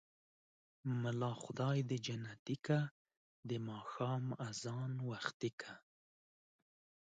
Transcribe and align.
ملا 1.01 1.31
خداى 1.43 1.79
دى 1.89 1.97
جنتې 2.05 2.55
که 2.65 2.79
ـ 3.15 3.47
د 3.49 3.51
ماښام 3.67 4.25
ازان 4.49 4.91
وختې 5.09 5.49
که. 5.59 5.73